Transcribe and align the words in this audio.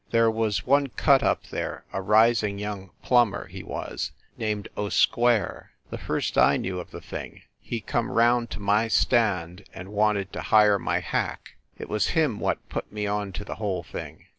There 0.09 0.31
was 0.31 0.65
one 0.65 0.87
cut 0.87 1.21
up 1.21 1.43
there, 1.51 1.85
a 1.93 2.01
rising 2.01 2.57
young 2.57 2.89
plumber, 3.03 3.45
he 3.45 3.61
was, 3.61 4.11
named 4.35 4.67
O 4.75 4.89
Square, 4.89 5.73
and 5.91 5.99
first 5.99 6.39
I 6.39 6.57
knew 6.57 6.79
of 6.79 6.89
the 6.89 7.01
thing, 7.01 7.43
he 7.59 7.81
come 7.81 8.09
round 8.09 8.49
to 8.49 8.59
my 8.59 8.87
stand 8.87 9.63
and 9.75 9.89
wanted 9.93 10.33
to 10.33 10.41
hire 10.41 10.79
my 10.79 11.01
hack. 11.01 11.51
It 11.77 11.87
was 11.87 12.07
him 12.17 12.39
what 12.39 12.67
put 12.67 12.91
me 12.91 13.05
onto 13.05 13.43
the 13.43 13.57
whole 13.61 13.83
thing. 13.83 14.25